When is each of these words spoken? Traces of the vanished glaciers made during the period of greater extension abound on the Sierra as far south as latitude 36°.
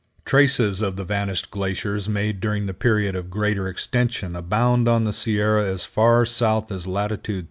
Traces 0.25 0.81
of 0.81 0.95
the 0.95 1.03
vanished 1.03 1.51
glaciers 1.51 2.09
made 2.09 2.39
during 2.39 2.65
the 2.65 2.73
period 2.73 3.15
of 3.15 3.29
greater 3.29 3.67
extension 3.67 4.35
abound 4.35 4.87
on 4.87 5.03
the 5.03 5.13
Sierra 5.13 5.63
as 5.63 5.85
far 5.85 6.25
south 6.25 6.71
as 6.71 6.87
latitude 6.87 7.37
36°. 7.39 7.39